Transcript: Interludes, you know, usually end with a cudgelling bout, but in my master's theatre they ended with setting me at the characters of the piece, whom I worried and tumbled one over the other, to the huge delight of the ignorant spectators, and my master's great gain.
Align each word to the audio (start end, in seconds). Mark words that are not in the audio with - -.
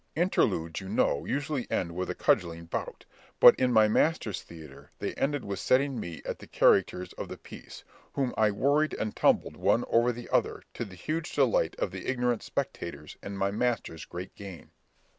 Interludes, 0.15 0.81
you 0.81 0.89
know, 0.89 1.25
usually 1.25 1.69
end 1.69 1.93
with 1.95 2.09
a 2.09 2.15
cudgelling 2.15 2.65
bout, 2.65 3.05
but 3.39 3.53
in 3.59 3.71
my 3.71 3.87
master's 3.87 4.41
theatre 4.41 4.89
they 4.97 5.13
ended 5.13 5.45
with 5.45 5.59
setting 5.59 5.99
me 5.99 6.23
at 6.25 6.39
the 6.39 6.47
characters 6.47 7.13
of 7.19 7.27
the 7.27 7.37
piece, 7.37 7.83
whom 8.13 8.33
I 8.35 8.49
worried 8.49 8.95
and 8.95 9.15
tumbled 9.15 9.55
one 9.57 9.85
over 9.89 10.11
the 10.11 10.27
other, 10.31 10.63
to 10.73 10.85
the 10.85 10.95
huge 10.95 11.33
delight 11.35 11.75
of 11.75 11.91
the 11.91 12.07
ignorant 12.07 12.41
spectators, 12.41 13.15
and 13.21 13.37
my 13.37 13.51
master's 13.51 14.05
great 14.05 14.33
gain. 14.33 14.71